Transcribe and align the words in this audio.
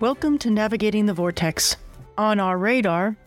Welcome 0.00 0.38
to 0.38 0.50
Navigating 0.50 1.04
the 1.04 1.12
Vortex. 1.12 1.76
On 2.16 2.40
our 2.40 2.56
radar, 2.56 3.18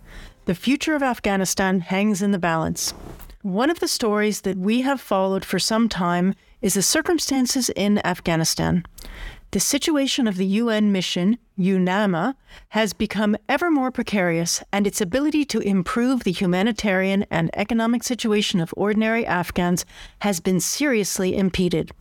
the 0.45 0.55
future 0.55 0.95
of 0.95 1.03
Afghanistan 1.03 1.81
hangs 1.81 2.23
in 2.23 2.31
the 2.31 2.39
balance. 2.39 2.95
One 3.43 3.69
of 3.69 3.79
the 3.79 3.87
stories 3.87 4.41
that 4.41 4.57
we 4.57 4.81
have 4.81 4.99
followed 4.99 5.45
for 5.45 5.59
some 5.59 5.87
time 5.87 6.33
is 6.63 6.73
the 6.73 6.81
circumstances 6.81 7.69
in 7.75 8.03
Afghanistan. 8.03 8.85
The 9.51 9.59
situation 9.59 10.27
of 10.27 10.37
the 10.37 10.47
UN 10.47 10.91
mission, 10.91 11.37
UNAMA, 11.59 12.33
has 12.69 12.91
become 12.93 13.37
ever 13.47 13.69
more 13.69 13.91
precarious, 13.91 14.63
and 14.73 14.87
its 14.87 14.99
ability 14.99 15.45
to 15.45 15.59
improve 15.59 16.23
the 16.23 16.31
humanitarian 16.31 17.27
and 17.29 17.51
economic 17.53 18.01
situation 18.01 18.59
of 18.59 18.73
ordinary 18.75 19.27
Afghans 19.27 19.85
has 20.21 20.39
been 20.39 20.59
seriously 20.59 21.37
impeded. 21.37 21.91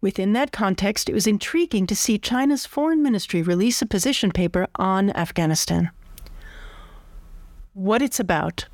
Within 0.00 0.32
that 0.34 0.52
context, 0.52 1.08
it 1.08 1.14
was 1.14 1.26
intriguing 1.26 1.86
to 1.86 1.96
see 1.96 2.18
China's 2.18 2.66
foreign 2.66 3.02
ministry 3.02 3.42
release 3.42 3.80
a 3.80 3.86
position 3.86 4.30
paper 4.30 4.66
on 4.76 5.10
Afghanistan. 5.10 5.90
What 7.72 8.02
it's 8.02 8.20
about. 8.20 8.66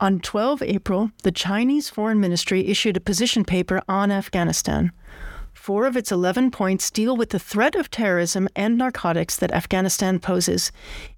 On 0.00 0.20
12 0.20 0.62
April, 0.62 1.10
the 1.22 1.32
Chinese 1.32 1.88
foreign 1.88 2.20
ministry 2.20 2.66
issued 2.66 2.96
a 2.96 3.00
position 3.00 3.44
paper 3.44 3.80
on 3.88 4.10
Afghanistan. 4.10 4.92
Four 5.52 5.86
of 5.86 5.96
its 5.96 6.10
11 6.10 6.50
points 6.50 6.90
deal 6.90 7.16
with 7.16 7.30
the 7.30 7.38
threat 7.38 7.76
of 7.76 7.90
terrorism 7.90 8.48
and 8.56 8.76
narcotics 8.76 9.36
that 9.36 9.52
Afghanistan 9.52 10.18
poses, 10.18 10.72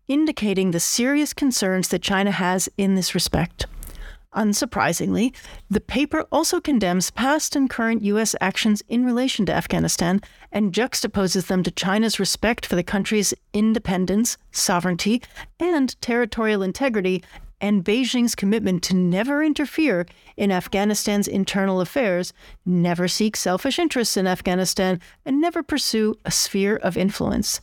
indicating 0.06 0.70
the 0.70 0.80
serious 0.80 1.32
concerns 1.32 1.88
that 1.88 2.02
China 2.02 2.30
has 2.30 2.68
in 2.76 2.94
this 2.94 3.14
respect. 3.14 3.66
Unsurprisingly, 4.34 5.34
the 5.70 5.80
paper 5.80 6.26
also 6.32 6.60
condemns 6.60 7.10
past 7.10 7.54
and 7.54 7.70
current 7.70 8.02
U.S. 8.02 8.34
actions 8.40 8.82
in 8.88 9.04
relation 9.04 9.46
to 9.46 9.54
Afghanistan 9.54 10.20
and 10.50 10.72
juxtaposes 10.72 11.46
them 11.46 11.62
to 11.62 11.70
China's 11.70 12.18
respect 12.18 12.66
for 12.66 12.76
the 12.76 12.82
country's 12.82 13.32
independence, 13.52 14.36
sovereignty, 14.50 15.22
and 15.60 16.00
territorial 16.00 16.62
integrity, 16.62 17.22
and 17.60 17.84
Beijing's 17.84 18.34
commitment 18.34 18.82
to 18.82 18.94
never 18.94 19.42
interfere 19.42 20.06
in 20.36 20.50
Afghanistan's 20.50 21.28
internal 21.28 21.80
affairs, 21.80 22.32
never 22.66 23.08
seek 23.08 23.36
selfish 23.36 23.78
interests 23.78 24.16
in 24.16 24.26
Afghanistan, 24.26 25.00
and 25.24 25.40
never 25.40 25.62
pursue 25.62 26.14
a 26.24 26.30
sphere 26.30 26.76
of 26.76 26.96
influence. 26.96 27.60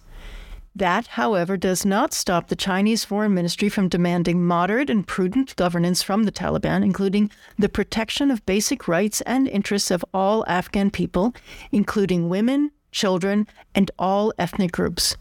That, 0.74 1.08
however, 1.08 1.58
does 1.58 1.86
not 1.86 2.14
stop 2.14 2.48
the 2.48 2.56
Chinese 2.56 3.04
Foreign 3.04 3.34
Ministry 3.34 3.68
from 3.68 3.90
demanding 3.90 4.46
moderate 4.46 4.90
and 4.90 5.06
prudent 5.06 5.56
governance 5.58 6.02
from 6.02 6.24
the 6.24 6.32
Taliban, 6.32 6.84
including 6.84 7.30
the 7.58 7.68
protection 7.68 8.32
of 8.32 8.46
basic 8.46 8.88
rights 8.88 9.20
and 9.22 9.48
interests 9.50 9.92
of 9.92 10.06
all 10.14 10.46
Afghan 10.48 10.90
people, 10.90 11.36
including 11.72 12.30
women, 12.30 12.72
children, 12.92 13.48
and 13.76 13.92
all 14.00 14.34
ethnic 14.40 14.72
groups. 14.72 15.18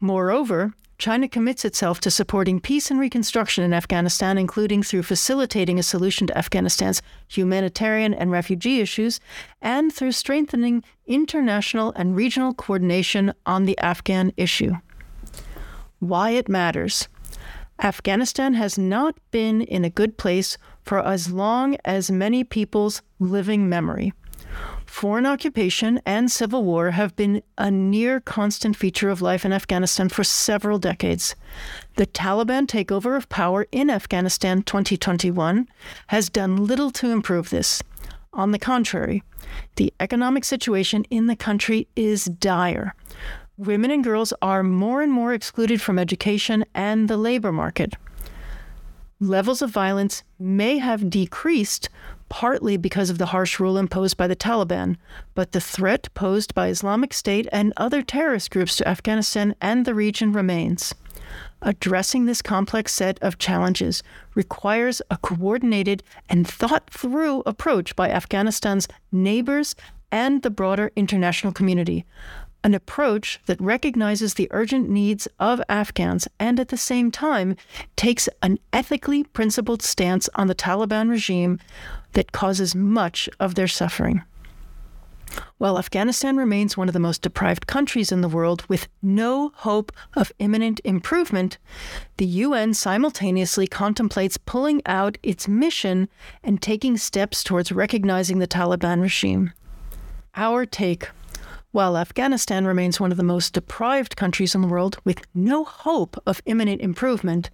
Moreover, 0.00 0.74
China 1.04 1.28
commits 1.28 1.66
itself 1.66 2.00
to 2.00 2.10
supporting 2.10 2.58
peace 2.58 2.90
and 2.90 2.98
reconstruction 2.98 3.62
in 3.62 3.74
Afghanistan, 3.74 4.38
including 4.38 4.82
through 4.82 5.02
facilitating 5.02 5.78
a 5.78 5.82
solution 5.82 6.26
to 6.26 6.38
Afghanistan's 6.38 7.02
humanitarian 7.28 8.14
and 8.14 8.30
refugee 8.30 8.80
issues, 8.80 9.20
and 9.60 9.92
through 9.92 10.12
strengthening 10.12 10.82
international 11.06 11.92
and 11.94 12.16
regional 12.16 12.54
coordination 12.54 13.34
on 13.44 13.66
the 13.66 13.76
Afghan 13.80 14.32
issue. 14.38 14.72
Why 15.98 16.30
it 16.30 16.48
matters. 16.48 17.06
Afghanistan 17.82 18.54
has 18.54 18.78
not 18.78 19.14
been 19.30 19.60
in 19.60 19.84
a 19.84 19.90
good 19.90 20.16
place 20.16 20.56
for 20.86 21.06
as 21.06 21.30
long 21.30 21.76
as 21.84 22.10
many 22.10 22.44
people's 22.44 23.02
living 23.20 23.68
memory. 23.68 24.14
Foreign 24.94 25.26
occupation 25.26 26.00
and 26.06 26.30
civil 26.30 26.62
war 26.62 26.92
have 26.92 27.16
been 27.16 27.42
a 27.58 27.68
near 27.68 28.20
constant 28.20 28.76
feature 28.76 29.10
of 29.10 29.20
life 29.20 29.44
in 29.44 29.52
Afghanistan 29.52 30.08
for 30.08 30.22
several 30.22 30.78
decades. 30.78 31.34
The 31.96 32.06
Taliban 32.06 32.68
takeover 32.68 33.16
of 33.16 33.28
power 33.28 33.66
in 33.72 33.90
Afghanistan 33.90 34.62
2021 34.62 35.66
has 36.06 36.28
done 36.28 36.64
little 36.64 36.92
to 36.92 37.10
improve 37.10 37.50
this. 37.50 37.82
On 38.32 38.52
the 38.52 38.58
contrary, 38.58 39.24
the 39.74 39.92
economic 39.98 40.44
situation 40.44 41.02
in 41.10 41.26
the 41.26 41.34
country 41.34 41.88
is 41.96 42.26
dire. 42.26 42.94
Women 43.56 43.90
and 43.90 44.04
girls 44.04 44.32
are 44.40 44.62
more 44.62 45.02
and 45.02 45.10
more 45.10 45.34
excluded 45.34 45.80
from 45.82 45.98
education 45.98 46.64
and 46.72 47.08
the 47.08 47.16
labor 47.16 47.50
market. 47.50 47.94
Levels 49.24 49.62
of 49.62 49.70
violence 49.70 50.22
may 50.38 50.76
have 50.76 51.08
decreased, 51.08 51.88
partly 52.28 52.76
because 52.76 53.08
of 53.08 53.16
the 53.16 53.32
harsh 53.32 53.58
rule 53.58 53.78
imposed 53.78 54.18
by 54.18 54.26
the 54.26 54.36
Taliban, 54.36 54.98
but 55.34 55.52
the 55.52 55.62
threat 55.62 56.12
posed 56.12 56.52
by 56.54 56.68
Islamic 56.68 57.14
State 57.14 57.48
and 57.50 57.72
other 57.78 58.02
terrorist 58.02 58.50
groups 58.50 58.76
to 58.76 58.86
Afghanistan 58.86 59.54
and 59.62 59.86
the 59.86 59.94
region 59.94 60.30
remains. 60.30 60.94
Addressing 61.62 62.26
this 62.26 62.42
complex 62.42 62.92
set 62.92 63.18
of 63.22 63.38
challenges 63.38 64.02
requires 64.34 65.00
a 65.10 65.16
coordinated 65.16 66.02
and 66.28 66.46
thought 66.46 66.90
through 66.90 67.42
approach 67.46 67.96
by 67.96 68.10
Afghanistan's 68.10 68.86
neighbors 69.10 69.74
and 70.12 70.42
the 70.42 70.50
broader 70.50 70.92
international 70.96 71.54
community, 71.54 72.04
an 72.64 72.74
approach 72.74 73.38
that 73.46 73.60
recognizes 73.60 74.34
the 74.34 74.48
urgent 74.50 74.88
needs 74.88 75.28
of 75.38 75.62
Afghans 75.68 76.26
and 76.40 76.58
at 76.58 76.68
the 76.68 76.76
same 76.78 77.10
time 77.10 77.56
takes 77.94 78.28
an 78.42 78.58
ethically 78.72 79.22
principled 79.22 79.82
stance 79.82 80.28
on 80.34 80.46
the 80.46 80.54
Taliban 80.54 81.10
regime 81.10 81.60
that 82.14 82.32
causes 82.32 82.74
much 82.74 83.28
of 83.38 83.54
their 83.54 83.68
suffering. 83.68 84.22
While 85.58 85.78
Afghanistan 85.78 86.36
remains 86.36 86.76
one 86.76 86.88
of 86.88 86.94
the 86.94 87.00
most 87.00 87.22
deprived 87.22 87.66
countries 87.66 88.12
in 88.12 88.20
the 88.20 88.28
world 88.28 88.64
with 88.68 88.88
no 89.02 89.50
hope 89.56 89.92
of 90.14 90.32
imminent 90.38 90.80
improvement, 90.84 91.58
the 92.18 92.26
UN 92.26 92.72
simultaneously 92.72 93.66
contemplates 93.66 94.36
pulling 94.36 94.80
out 94.86 95.18
its 95.22 95.48
mission 95.48 96.08
and 96.42 96.62
taking 96.62 96.96
steps 96.96 97.42
towards 97.42 97.72
recognizing 97.72 98.38
the 98.38 98.46
Taliban 98.46 99.02
regime. 99.02 99.52
Our 100.36 100.66
take 100.66 101.08
while 101.74 101.96
Afghanistan 101.96 102.64
remains 102.64 103.00
one 103.00 103.10
of 103.10 103.16
the 103.16 103.24
most 103.24 103.52
deprived 103.52 104.14
countries 104.14 104.54
in 104.54 104.60
the 104.60 104.68
world 104.68 104.96
with 105.04 105.26
no 105.34 105.64
hope 105.64 106.16
of 106.24 106.40
imminent 106.46 106.80
improvement, 106.80 107.50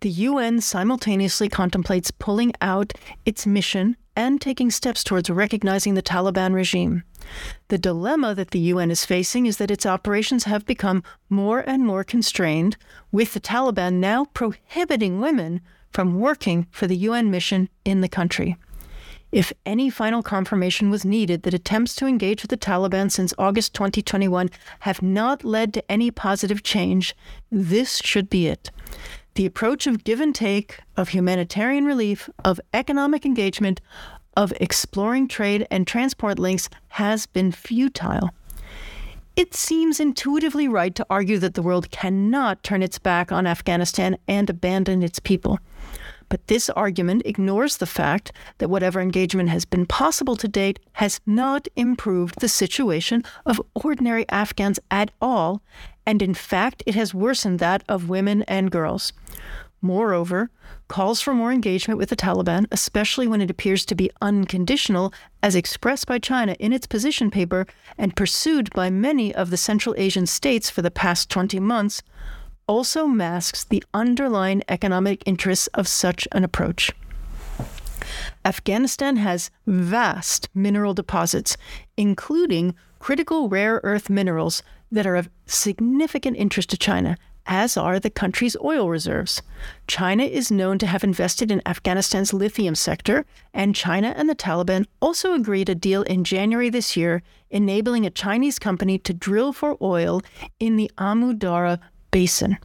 the 0.00 0.08
UN 0.08 0.62
simultaneously 0.62 1.50
contemplates 1.50 2.10
pulling 2.10 2.54
out 2.62 2.94
its 3.26 3.46
mission 3.46 3.94
and 4.16 4.40
taking 4.40 4.70
steps 4.70 5.04
towards 5.04 5.28
recognizing 5.28 5.92
the 5.92 6.02
Taliban 6.02 6.54
regime. 6.54 7.02
The 7.68 7.76
dilemma 7.76 8.34
that 8.36 8.52
the 8.52 8.72
UN 8.72 8.90
is 8.90 9.04
facing 9.04 9.44
is 9.44 9.58
that 9.58 9.70
its 9.70 9.84
operations 9.84 10.44
have 10.44 10.64
become 10.64 11.02
more 11.28 11.60
and 11.60 11.84
more 11.84 12.04
constrained, 12.04 12.78
with 13.12 13.34
the 13.34 13.40
Taliban 13.40 13.96
now 13.96 14.24
prohibiting 14.32 15.20
women 15.20 15.60
from 15.92 16.18
working 16.18 16.66
for 16.70 16.86
the 16.86 16.96
UN 16.96 17.30
mission 17.30 17.68
in 17.84 18.00
the 18.00 18.08
country. 18.08 18.56
If 19.30 19.52
any 19.66 19.90
final 19.90 20.22
confirmation 20.22 20.88
was 20.88 21.04
needed 21.04 21.42
that 21.42 21.52
attempts 21.52 21.94
to 21.96 22.06
engage 22.06 22.42
with 22.42 22.50
the 22.50 22.56
Taliban 22.56 23.10
since 23.10 23.34
August 23.36 23.74
2021 23.74 24.48
have 24.80 25.02
not 25.02 25.44
led 25.44 25.74
to 25.74 25.90
any 25.90 26.10
positive 26.10 26.62
change, 26.62 27.14
this 27.50 27.98
should 27.98 28.30
be 28.30 28.46
it. 28.46 28.70
The 29.34 29.44
approach 29.44 29.86
of 29.86 30.02
give 30.02 30.20
and 30.20 30.34
take, 30.34 30.80
of 30.96 31.10
humanitarian 31.10 31.84
relief, 31.84 32.30
of 32.42 32.58
economic 32.72 33.26
engagement, 33.26 33.82
of 34.34 34.52
exploring 34.60 35.28
trade 35.28 35.66
and 35.70 35.86
transport 35.86 36.38
links 36.38 36.70
has 36.88 37.26
been 37.26 37.52
futile. 37.52 38.30
It 39.36 39.54
seems 39.54 40.00
intuitively 40.00 40.68
right 40.68 40.94
to 40.94 41.06
argue 41.10 41.38
that 41.38 41.54
the 41.54 41.62
world 41.62 41.90
cannot 41.90 42.62
turn 42.62 42.82
its 42.82 42.98
back 42.98 43.30
on 43.30 43.46
Afghanistan 43.46 44.16
and 44.26 44.48
abandon 44.48 45.02
its 45.02 45.20
people. 45.20 45.60
But 46.28 46.46
this 46.46 46.68
argument 46.70 47.22
ignores 47.24 47.76
the 47.76 47.86
fact 47.86 48.32
that 48.58 48.68
whatever 48.68 49.00
engagement 49.00 49.48
has 49.48 49.64
been 49.64 49.86
possible 49.86 50.36
to 50.36 50.48
date 50.48 50.78
has 50.94 51.20
not 51.24 51.68
improved 51.74 52.40
the 52.40 52.48
situation 52.48 53.24
of 53.46 53.62
ordinary 53.74 54.28
Afghans 54.28 54.78
at 54.90 55.10
all, 55.20 55.62
and 56.04 56.20
in 56.22 56.34
fact, 56.34 56.82
it 56.86 56.94
has 56.94 57.14
worsened 57.14 57.58
that 57.58 57.82
of 57.88 58.08
women 58.08 58.42
and 58.42 58.70
girls. 58.70 59.12
Moreover, 59.80 60.50
calls 60.88 61.20
for 61.20 61.34
more 61.34 61.52
engagement 61.52 61.98
with 61.98 62.08
the 62.08 62.16
Taliban, 62.16 62.66
especially 62.72 63.28
when 63.28 63.40
it 63.40 63.50
appears 63.50 63.84
to 63.86 63.94
be 63.94 64.10
unconditional, 64.20 65.12
as 65.42 65.54
expressed 65.54 66.06
by 66.06 66.18
China 66.18 66.56
in 66.58 66.72
its 66.72 66.86
position 66.86 67.30
paper 67.30 67.66
and 67.96 68.16
pursued 68.16 68.70
by 68.74 68.90
many 68.90 69.32
of 69.32 69.50
the 69.50 69.56
Central 69.56 69.94
Asian 69.96 70.26
states 70.26 70.68
for 70.68 70.82
the 70.82 70.90
past 70.90 71.30
20 71.30 71.60
months, 71.60 72.02
also 72.68 73.06
masks 73.06 73.64
the 73.64 73.82
underlying 73.92 74.62
economic 74.68 75.22
interests 75.26 75.66
of 75.68 75.88
such 75.88 76.28
an 76.32 76.44
approach. 76.44 76.92
Afghanistan 78.44 79.16
has 79.16 79.50
vast 79.66 80.48
mineral 80.54 80.94
deposits, 80.94 81.56
including 81.96 82.74
critical 82.98 83.48
rare 83.48 83.80
earth 83.82 84.08
minerals 84.08 84.62
that 84.90 85.06
are 85.06 85.16
of 85.16 85.28
significant 85.46 86.36
interest 86.36 86.70
to 86.70 86.76
China, 86.76 87.16
as 87.46 87.76
are 87.76 87.98
the 87.98 88.10
country's 88.10 88.56
oil 88.62 88.90
reserves. 88.90 89.40
China 89.86 90.22
is 90.22 90.50
known 90.50 90.78
to 90.78 90.86
have 90.86 91.02
invested 91.02 91.50
in 91.50 91.62
Afghanistan's 91.66 92.34
lithium 92.34 92.74
sector, 92.74 93.24
and 93.54 93.74
China 93.74 94.12
and 94.16 94.28
the 94.28 94.34
Taliban 94.34 94.86
also 95.00 95.32
agreed 95.32 95.68
a 95.68 95.74
deal 95.74 96.02
in 96.02 96.24
January 96.24 96.68
this 96.68 96.96
year 96.96 97.22
enabling 97.50 98.04
a 98.04 98.10
Chinese 98.10 98.58
company 98.58 98.98
to 98.98 99.14
drill 99.14 99.54
for 99.54 99.78
oil 99.80 100.20
in 100.60 100.76
the 100.76 100.90
Amu 100.98 101.32
Darya 101.32 101.80
basin. 102.10 102.58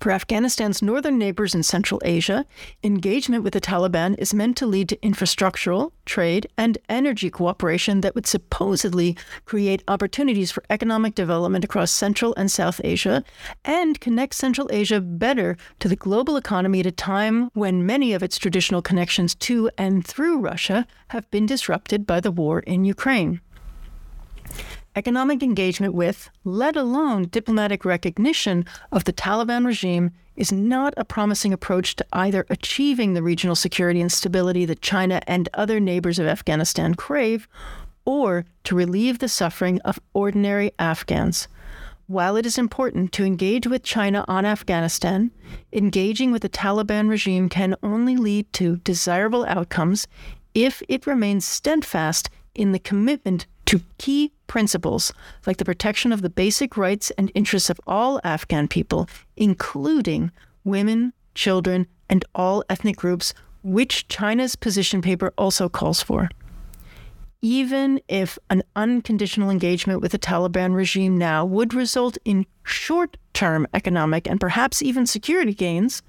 For 0.00 0.12
Afghanistan's 0.12 0.82
northern 0.82 1.18
neighbors 1.18 1.54
in 1.54 1.62
Central 1.62 2.00
Asia, 2.04 2.44
engagement 2.84 3.42
with 3.42 3.54
the 3.54 3.60
Taliban 3.60 4.14
is 4.18 4.34
meant 4.34 4.56
to 4.58 4.66
lead 4.66 4.90
to 4.90 4.96
infrastructural, 4.98 5.90
trade, 6.04 6.46
and 6.56 6.78
energy 6.88 7.30
cooperation 7.30 8.02
that 8.02 8.14
would 8.14 8.26
supposedly 8.26 9.16
create 9.46 9.82
opportunities 9.88 10.52
for 10.52 10.62
economic 10.70 11.14
development 11.14 11.64
across 11.64 11.90
Central 11.90 12.34
and 12.36 12.50
South 12.50 12.80
Asia 12.84 13.24
and 13.64 14.00
connect 14.00 14.34
Central 14.34 14.68
Asia 14.70 15.00
better 15.00 15.56
to 15.80 15.88
the 15.88 15.96
global 15.96 16.36
economy 16.36 16.80
at 16.80 16.86
a 16.86 16.92
time 16.92 17.50
when 17.54 17.86
many 17.86 18.12
of 18.12 18.22
its 18.22 18.38
traditional 18.38 18.82
connections 18.82 19.34
to 19.34 19.70
and 19.78 20.06
through 20.06 20.38
Russia 20.38 20.86
have 21.08 21.28
been 21.30 21.46
disrupted 21.46 22.06
by 22.06 22.20
the 22.20 22.30
war 22.30 22.60
in 22.60 22.84
Ukraine 22.84 23.40
economic 24.96 25.42
engagement 25.42 25.94
with, 25.94 26.30
let 26.42 26.74
alone 26.74 27.28
diplomatic 27.28 27.84
recognition 27.84 28.64
of 28.90 29.04
the 29.04 29.12
Taliban 29.12 29.66
regime, 29.66 30.10
is 30.34 30.50
not 30.50 30.94
a 30.96 31.04
promising 31.04 31.52
approach 31.52 31.96
to 31.96 32.06
either 32.12 32.46
achieving 32.50 33.14
the 33.14 33.22
regional 33.22 33.54
security 33.54 34.00
and 34.00 34.10
stability 34.10 34.64
that 34.64 34.80
China 34.80 35.20
and 35.26 35.48
other 35.54 35.78
neighbors 35.78 36.18
of 36.18 36.26
Afghanistan 36.26 36.94
crave, 36.94 37.46
or 38.06 38.44
to 38.64 38.74
relieve 38.74 39.18
the 39.18 39.28
suffering 39.28 39.80
of 39.82 40.00
ordinary 40.14 40.72
Afghans. 40.78 41.46
While 42.06 42.36
it 42.36 42.46
is 42.46 42.56
important 42.56 43.12
to 43.12 43.24
engage 43.24 43.66
with 43.66 43.82
China 43.82 44.24
on 44.28 44.46
Afghanistan, 44.46 45.32
engaging 45.72 46.30
with 46.30 46.42
the 46.42 46.48
Taliban 46.48 47.08
regime 47.08 47.48
can 47.48 47.74
only 47.82 48.16
lead 48.16 48.50
to 48.54 48.76
desirable 48.78 49.44
outcomes 49.44 50.06
if 50.54 50.82
it 50.88 51.06
remains 51.06 51.44
steadfast 51.44 52.30
in 52.54 52.72
the 52.72 52.78
commitment 52.78 53.46
to 53.66 53.80
key 53.98 54.32
principles 54.46 55.12
like 55.46 55.56
the 55.56 55.64
protection 55.64 56.12
of 56.12 56.22
the 56.22 56.30
basic 56.30 56.76
rights 56.76 57.10
and 57.18 57.30
interests 57.34 57.70
of 57.70 57.80
all 57.86 58.20
Afghan 58.24 58.68
people, 58.68 59.08
including 59.36 60.30
women, 60.64 61.12
children, 61.34 61.86
and 62.08 62.24
all 62.34 62.64
ethnic 62.68 62.96
groups, 62.96 63.34
which 63.62 64.08
China's 64.08 64.56
position 64.56 65.02
paper 65.02 65.32
also 65.36 65.68
calls 65.68 66.02
for. 66.02 66.28
Even 67.42 68.00
if 68.08 68.38
an 68.50 68.62
unconditional 68.74 69.50
engagement 69.50 70.00
with 70.00 70.12
the 70.12 70.18
Taliban 70.18 70.74
regime 70.74 71.18
now 71.18 71.44
would 71.44 71.74
result 71.74 72.16
in 72.24 72.46
short 72.64 73.16
term 73.34 73.66
economic 73.74 74.26
and 74.26 74.40
perhaps 74.40 74.82
even 74.82 75.06
security 75.06 75.54
gains, 75.54 76.02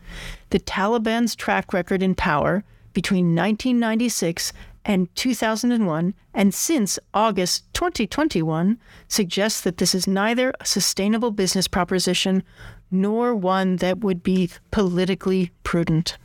the 0.50 0.60
Taliban's 0.60 1.36
track 1.36 1.74
record 1.74 2.02
in 2.02 2.16
power 2.16 2.64
between 2.94 3.36
1996 3.36 4.54
and 4.88 5.14
2001, 5.16 6.14
and 6.34 6.54
since 6.54 6.98
August 7.14 7.66
2021, 7.74 8.80
suggests 9.10 9.60
that 9.62 9.78
this 9.78 9.94
is 9.94 10.08
neither 10.08 10.54
a 10.62 10.66
sustainable 10.66 11.32
business 11.32 11.68
proposition 11.68 12.42
nor 12.90 13.36
one 13.36 13.76
that 13.76 14.00
would 14.00 14.24
be 14.24 14.50
politically 14.72 15.52
prudent. 15.64 16.18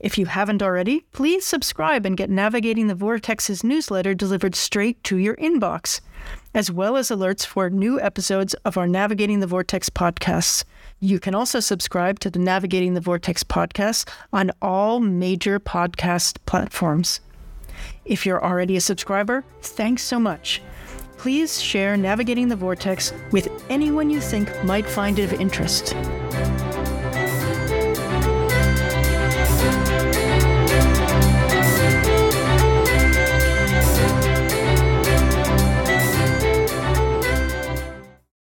If 0.00 0.16
you 0.16 0.24
haven't 0.24 0.62
already, 0.62 1.00
please 1.12 1.44
subscribe 1.44 2.06
and 2.06 2.16
get 2.16 2.30
Navigating 2.30 2.86
the 2.86 2.94
Vortex's 2.94 3.62
newsletter 3.62 4.14
delivered 4.14 4.54
straight 4.54 5.04
to 5.04 5.18
your 5.18 5.36
inbox, 5.36 6.00
as 6.54 6.70
well 6.70 6.96
as 6.96 7.08
alerts 7.08 7.44
for 7.46 7.70
new 7.70 8.00
episodes 8.00 8.54
of 8.64 8.76
our 8.76 8.86
Navigating 8.86 9.40
the 9.40 9.46
Vortex 9.46 9.88
podcasts. 9.88 10.64
You 11.00 11.18
can 11.18 11.34
also 11.34 11.60
subscribe 11.60 12.20
to 12.20 12.30
the 12.30 12.38
Navigating 12.38 12.94
the 12.94 13.00
Vortex 13.00 13.42
podcast 13.42 14.08
on 14.32 14.50
all 14.60 15.00
major 15.00 15.58
podcast 15.58 16.38
platforms. 16.46 17.20
If 18.04 18.26
you're 18.26 18.44
already 18.44 18.76
a 18.76 18.80
subscriber, 18.80 19.44
thanks 19.62 20.02
so 20.02 20.20
much. 20.20 20.62
Please 21.16 21.60
share 21.60 21.96
Navigating 21.96 22.48
the 22.48 22.56
Vortex 22.56 23.12
with 23.30 23.48
anyone 23.70 24.10
you 24.10 24.20
think 24.20 24.48
might 24.64 24.86
find 24.86 25.18
it 25.18 25.32
of 25.32 25.40
interest. 25.40 25.94